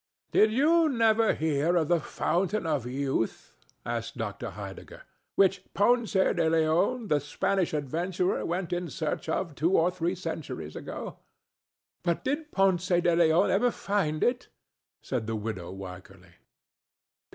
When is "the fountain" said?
1.87-2.65